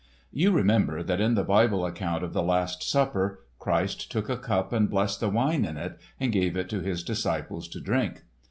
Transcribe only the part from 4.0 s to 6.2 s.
took a cup and blessed the wine in it